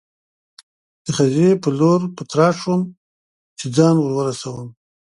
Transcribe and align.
د 1.05 1.07
خزې 1.17 1.49
په 1.63 1.69
لور 1.79 2.01
په 2.15 2.21
تراټ 2.31 2.55
شوم، 2.61 2.81
چې 3.57 3.65
ځان 3.75 3.95
ور 3.99 4.11
ورسوم. 4.15 4.67